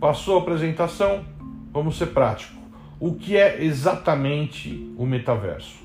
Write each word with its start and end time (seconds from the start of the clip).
passou 0.00 0.36
a 0.36 0.42
apresentação, 0.42 1.24
vamos 1.72 1.96
ser 1.96 2.06
prático. 2.06 2.54
O 3.00 3.14
que 3.14 3.36
é 3.36 3.62
exatamente 3.62 4.92
o 4.96 5.06
metaverso? 5.06 5.84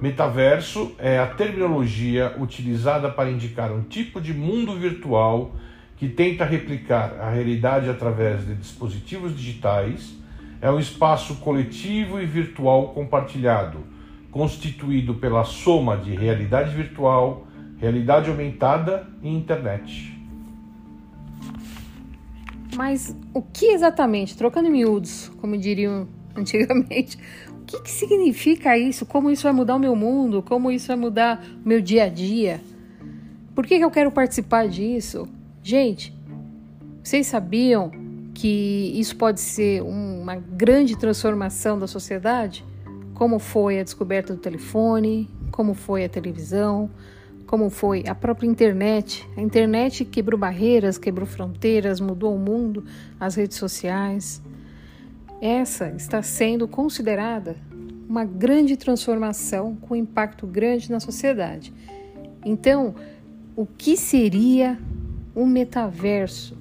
Metaverso 0.00 0.92
é 0.98 1.18
a 1.18 1.26
terminologia 1.26 2.34
utilizada 2.38 3.08
para 3.08 3.30
indicar 3.30 3.72
um 3.72 3.82
tipo 3.82 4.20
de 4.20 4.34
mundo 4.34 4.74
virtual 4.74 5.54
que 5.96 6.08
tenta 6.08 6.44
replicar 6.44 7.16
a 7.20 7.30
realidade 7.30 7.88
através 7.88 8.44
de 8.44 8.54
dispositivos 8.54 9.36
digitais. 9.36 10.14
É 10.60 10.70
um 10.70 10.78
espaço 10.78 11.36
coletivo 11.36 12.20
e 12.20 12.26
virtual 12.26 12.88
compartilhado, 12.88 13.78
constituído 14.30 15.14
pela 15.14 15.44
soma 15.44 15.96
de 15.96 16.14
realidade 16.14 16.74
virtual, 16.74 17.46
realidade 17.78 18.30
aumentada 18.30 19.06
e 19.22 19.28
internet. 19.28 20.13
Mas 22.76 23.14
o 23.32 23.40
que 23.40 23.66
exatamente, 23.66 24.36
trocando 24.36 24.68
em 24.68 24.72
miúdos, 24.72 25.30
como 25.40 25.56
diriam 25.56 26.08
antigamente, 26.34 27.18
o 27.60 27.64
que, 27.64 27.80
que 27.80 27.90
significa 27.90 28.76
isso? 28.76 29.06
Como 29.06 29.30
isso 29.30 29.44
vai 29.44 29.52
mudar 29.52 29.76
o 29.76 29.78
meu 29.78 29.96
mundo? 29.96 30.42
Como 30.42 30.70
isso 30.70 30.88
vai 30.88 30.96
mudar 30.96 31.44
o 31.64 31.68
meu 31.68 31.80
dia 31.80 32.04
a 32.04 32.08
dia? 32.08 32.60
Por 33.54 33.66
que, 33.66 33.78
que 33.78 33.84
eu 33.84 33.90
quero 33.90 34.10
participar 34.10 34.68
disso? 34.68 35.28
Gente, 35.62 36.12
vocês 37.02 37.26
sabiam 37.26 37.90
que 38.34 38.92
isso 38.98 39.16
pode 39.16 39.40
ser 39.40 39.82
uma 39.82 40.36
grande 40.36 40.98
transformação 40.98 41.78
da 41.78 41.86
sociedade? 41.86 42.64
Como 43.14 43.38
foi 43.38 43.78
a 43.78 43.84
descoberta 43.84 44.34
do 44.34 44.40
telefone, 44.40 45.30
como 45.52 45.72
foi 45.72 46.04
a 46.04 46.08
televisão, 46.08 46.90
como 47.46 47.70
foi 47.70 48.04
a 48.06 48.14
própria 48.14 48.46
internet. 48.46 49.28
A 49.36 49.40
internet 49.40 50.04
quebrou 50.04 50.38
barreiras, 50.38 50.98
quebrou 50.98 51.26
fronteiras, 51.26 52.00
mudou 52.00 52.34
o 52.34 52.38
mundo, 52.38 52.84
as 53.18 53.34
redes 53.34 53.56
sociais. 53.58 54.42
Essa 55.40 55.90
está 55.90 56.22
sendo 56.22 56.66
considerada 56.66 57.56
uma 58.08 58.24
grande 58.24 58.76
transformação 58.76 59.76
com 59.76 59.96
impacto 59.96 60.46
grande 60.46 60.90
na 60.90 61.00
sociedade. 61.00 61.72
Então, 62.44 62.94
o 63.56 63.66
que 63.66 63.96
seria 63.96 64.78
um 65.34 65.46
metaverso? 65.46 66.56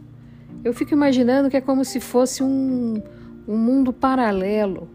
Eu 0.64 0.74
fico 0.74 0.94
imaginando 0.94 1.50
que 1.50 1.58
é 1.58 1.62
como 1.62 1.84
se 1.84 2.00
fosse 2.00 2.42
um, 2.42 3.02
um 3.48 3.58
mundo 3.58 3.92
paralelo, 3.92 4.88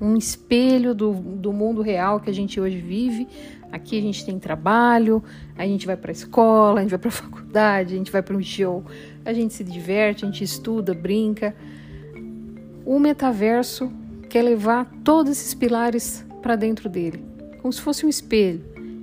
um 0.00 0.16
espelho 0.16 0.94
do, 0.94 1.12
do 1.12 1.52
mundo 1.52 1.82
real 1.82 2.20
que 2.20 2.28
a 2.28 2.34
gente 2.34 2.60
hoje 2.60 2.78
vive, 2.78 3.28
Aqui 3.74 3.98
a 3.98 4.00
gente 4.00 4.24
tem 4.24 4.38
trabalho, 4.38 5.20
a 5.58 5.66
gente 5.66 5.84
vai 5.84 5.96
para 5.96 6.12
a 6.12 6.12
escola, 6.12 6.78
a 6.78 6.82
gente 6.82 6.90
vai 6.90 6.98
para 7.00 7.08
a 7.08 7.10
faculdade, 7.26 7.94
a 7.94 7.96
gente 7.96 8.12
vai 8.12 8.22
para 8.22 8.36
um 8.36 8.40
show, 8.40 8.84
a 9.24 9.32
gente 9.32 9.52
se 9.52 9.64
diverte, 9.64 10.24
a 10.24 10.28
gente 10.28 10.44
estuda, 10.44 10.94
brinca. 10.94 11.52
O 12.86 13.00
metaverso 13.00 13.92
quer 14.28 14.42
levar 14.42 14.88
todos 15.02 15.32
esses 15.32 15.54
pilares 15.54 16.24
para 16.40 16.54
dentro 16.54 16.88
dele, 16.88 17.24
como 17.60 17.72
se 17.72 17.80
fosse 17.80 18.06
um 18.06 18.08
espelho. 18.08 18.62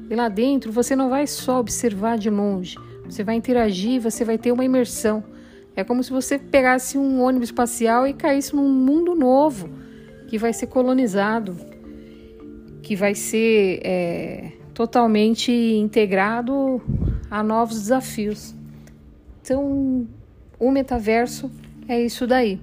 E 0.10 0.16
lá 0.16 0.30
dentro 0.30 0.72
você 0.72 0.96
não 0.96 1.10
vai 1.10 1.28
só 1.28 1.60
observar 1.60 2.18
de 2.18 2.30
longe, 2.30 2.78
você 3.04 3.26
vai 3.26 3.36
interagir, 3.36 4.00
você 4.00 4.24
vai 4.24 4.38
ter 4.38 4.54
uma 4.54 4.64
imersão. 4.64 5.22
É 5.76 5.84
como 5.84 6.02
se 6.02 6.12
você 6.12 6.40
pegasse 6.40 6.98
um 6.98 7.22
ônibus 7.22 7.50
espacial 7.50 8.08
e 8.08 8.14
caísse 8.14 8.56
num 8.56 8.70
mundo 8.70 9.14
novo 9.16 9.70
que 10.32 10.38
vai 10.38 10.54
ser 10.54 10.68
colonizado, 10.68 11.58
que 12.82 12.96
vai 12.96 13.14
ser 13.14 13.82
é, 13.84 14.54
totalmente 14.74 15.52
integrado 15.52 16.82
a 17.30 17.44
novos 17.44 17.82
desafios. 17.82 18.56
Então, 19.42 20.08
o 20.58 20.72
metaverso 20.72 21.52
é 21.86 22.00
isso 22.00 22.26
daí. 22.26 22.62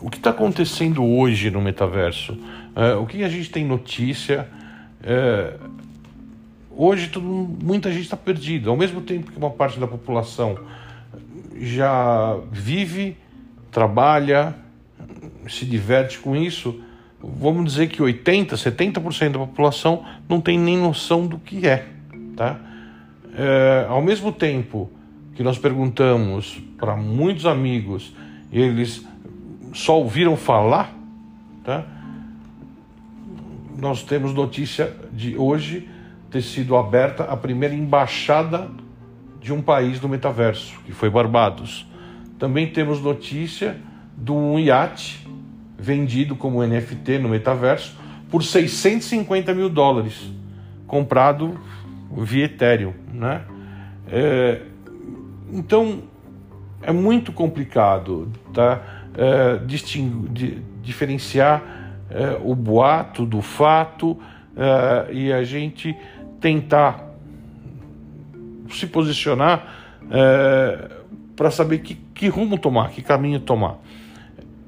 O 0.00 0.08
que 0.08 0.18
está 0.18 0.30
acontecendo 0.30 1.04
hoje 1.04 1.50
no 1.50 1.60
metaverso? 1.60 2.38
É, 2.76 2.94
o 2.94 3.06
que 3.06 3.24
a 3.24 3.28
gente 3.28 3.50
tem 3.50 3.64
notícia? 3.64 4.48
É, 5.02 5.56
hoje 6.70 7.10
muita 7.18 7.90
gente 7.90 8.04
está 8.04 8.16
perdida. 8.16 8.70
Ao 8.70 8.76
mesmo 8.76 9.00
tempo 9.00 9.32
que 9.32 9.36
uma 9.36 9.50
parte 9.50 9.80
da 9.80 9.88
população 9.88 10.56
já 11.58 12.38
vive, 12.52 13.16
trabalha, 13.72 14.54
se 15.48 15.64
diverte 15.64 16.18
com 16.18 16.36
isso, 16.36 16.80
vamos 17.20 17.72
dizer 17.72 17.88
que 17.88 18.02
80%, 18.02 18.52
70% 18.54 19.32
da 19.32 19.38
população 19.38 20.04
não 20.28 20.40
tem 20.40 20.58
nem 20.58 20.76
noção 20.76 21.26
do 21.26 21.38
que 21.38 21.66
é. 21.66 21.86
Tá? 22.36 22.58
É, 23.34 23.86
ao 23.88 24.02
mesmo 24.02 24.32
tempo 24.32 24.90
que 25.34 25.42
nós 25.42 25.58
perguntamos 25.58 26.60
para 26.78 26.96
muitos 26.96 27.46
amigos, 27.46 28.14
eles 28.50 29.06
só 29.72 29.98
ouviram 29.98 30.36
falar, 30.36 30.94
tá? 31.62 31.84
nós 33.76 34.02
temos 34.02 34.32
notícia 34.32 34.94
de 35.12 35.36
hoje 35.36 35.88
ter 36.30 36.42
sido 36.42 36.76
aberta 36.76 37.24
a 37.24 37.36
primeira 37.36 37.74
embaixada 37.74 38.70
de 39.40 39.52
um 39.52 39.60
país 39.60 40.00
do 40.00 40.08
metaverso, 40.08 40.78
que 40.84 40.92
foi 40.92 41.10
Barbados. 41.10 41.86
Também 42.38 42.66
temos 42.66 43.00
notícia 43.00 43.76
de 44.16 44.32
um 44.32 44.58
iate 44.58 45.25
vendido 45.86 46.34
como 46.34 46.66
NFT 46.66 47.20
no 47.20 47.28
metaverso 47.28 47.96
por 48.28 48.42
650 48.42 49.54
mil 49.54 49.68
dólares, 49.68 50.20
comprado 50.84 51.60
via 52.10 52.46
Ethereum, 52.46 52.92
né? 53.12 53.42
É, 54.08 54.62
então 55.52 56.02
é 56.82 56.90
muito 56.90 57.30
complicado, 57.30 58.32
tá? 58.52 58.82
É, 59.16 59.58
di, 59.64 60.62
diferenciar 60.82 61.62
é, 62.10 62.36
o 62.42 62.54
boato 62.56 63.24
do 63.24 63.40
fato 63.40 64.18
é, 64.56 65.12
e 65.12 65.32
a 65.32 65.44
gente 65.44 65.96
tentar 66.40 67.14
se 68.70 68.88
posicionar 68.88 69.72
é, 70.10 70.90
para 71.36 71.50
saber 71.52 71.78
que, 71.78 71.94
que 71.94 72.26
rumo 72.26 72.58
tomar, 72.58 72.90
que 72.90 73.02
caminho 73.02 73.38
tomar. 73.38 73.78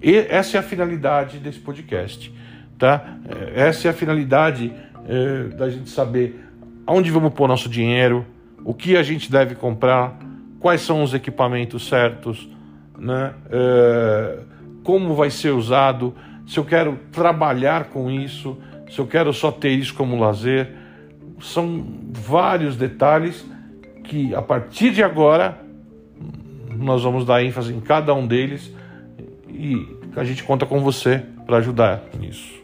E 0.03 0.17
essa 0.17 0.57
é 0.57 0.61
a 0.61 0.63
finalidade 0.63 1.39
desse 1.39 1.59
podcast, 1.59 2.33
tá? 2.79 3.19
É, 3.55 3.69
essa 3.69 3.89
é 3.89 3.91
a 3.91 3.95
finalidade 3.95 4.73
é, 5.09 5.45
da 5.57 5.69
gente 5.69 5.91
saber 5.91 6.45
aonde 6.87 7.11
vamos 7.11 7.35
pôr 7.35 7.49
nosso 7.49 7.69
dinheiro, 7.69 8.25
o 8.65 8.73
que 8.73 8.97
a 8.97 9.03
gente 9.03 9.31
deve 9.31 9.55
comprar, 9.55 10.19
quais 10.59 10.81
são 10.81 11.03
os 11.03 11.13
equipamentos 11.13 11.89
certos, 11.89 12.49
né? 12.99 13.35
É, 13.51 14.39
como 14.83 15.15
vai 15.15 15.31
ser 15.31 15.51
usado, 15.51 16.15
se 16.47 16.59
eu 16.59 16.65
quero 16.65 16.99
trabalhar 17.13 17.85
com 17.85 18.11
isso, 18.11 18.57
se 18.91 18.99
eu 18.99 19.07
quero 19.07 19.33
só 19.35 19.53
ter 19.53 19.71
isso 19.71 19.95
como 19.95 20.19
lazer. 20.19 20.71
São 21.41 21.87
vários 22.11 22.77
detalhes 22.77 23.45
que 24.05 24.35
a 24.35 24.41
partir 24.41 24.91
de 24.91 25.03
agora 25.03 25.61
nós 26.75 27.03
vamos 27.03 27.27
dar 27.27 27.43
ênfase 27.43 27.73
em 27.73 27.81
cada 27.81 28.15
um 28.15 28.27
deles 28.27 28.75
e 29.51 29.99
a 30.17 30.25
gente 30.25 30.45
conta 30.45 30.67
com 30.67 30.81
você 30.81 31.23
para 31.47 31.59
ajudar 31.59 32.03
nisso. 32.19 32.59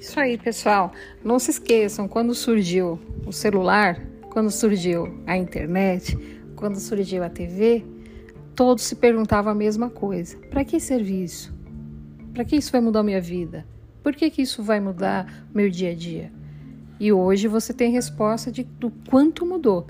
Isso 0.00 0.18
aí, 0.20 0.38
pessoal. 0.38 0.92
Não 1.24 1.38
se 1.38 1.50
esqueçam, 1.50 2.06
quando 2.06 2.34
surgiu 2.34 2.98
o 3.26 3.32
celular, 3.32 4.00
quando 4.30 4.50
surgiu 4.50 5.20
a 5.26 5.36
internet, 5.36 6.16
quando 6.54 6.78
surgiu 6.78 7.24
a 7.24 7.28
TV, 7.28 7.84
todos 8.54 8.84
se 8.84 8.96
perguntavam 8.96 9.52
a 9.52 9.54
mesma 9.54 9.90
coisa: 9.90 10.36
para 10.50 10.64
que 10.64 10.78
servir 10.78 11.24
isso? 11.24 11.54
Para 12.32 12.44
que 12.44 12.56
isso 12.56 12.70
vai 12.70 12.80
mudar 12.80 13.00
a 13.00 13.02
minha 13.02 13.20
vida? 13.20 13.66
Por 14.02 14.14
que, 14.14 14.30
que 14.30 14.42
isso 14.42 14.62
vai 14.62 14.78
mudar 14.78 15.46
meu 15.54 15.68
dia 15.68 15.90
a 15.90 15.94
dia? 15.94 16.32
E 16.98 17.12
hoje 17.12 17.48
você 17.48 17.74
tem 17.74 17.90
resposta 17.90 18.50
de, 18.50 18.62
do 18.62 18.90
quanto 19.10 19.44
mudou. 19.44 19.86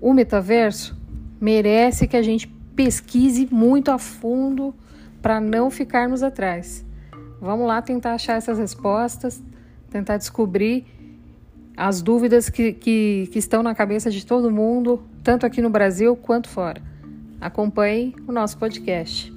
O 0.00 0.14
metaverso 0.14 0.96
merece 1.40 2.06
que 2.06 2.16
a 2.16 2.22
gente 2.22 2.46
pesquise 2.74 3.48
muito 3.50 3.90
a 3.90 3.98
fundo 3.98 4.74
para 5.22 5.40
não 5.40 5.70
ficarmos 5.70 6.22
atrás. 6.22 6.84
Vamos 7.40 7.66
lá 7.66 7.80
tentar 7.80 8.14
achar 8.14 8.36
essas 8.36 8.58
respostas, 8.58 9.42
tentar 9.88 10.16
descobrir 10.16 10.86
as 11.76 12.02
dúvidas 12.02 12.50
que, 12.50 12.72
que, 12.72 13.28
que 13.32 13.38
estão 13.38 13.62
na 13.62 13.74
cabeça 13.74 14.10
de 14.10 14.26
todo 14.26 14.50
mundo, 14.50 15.02
tanto 15.22 15.46
aqui 15.46 15.62
no 15.62 15.70
Brasil 15.70 16.14
quanto 16.16 16.48
fora. 16.48 16.82
Acompanhe 17.40 18.14
o 18.26 18.32
nosso 18.32 18.58
podcast. 18.58 19.31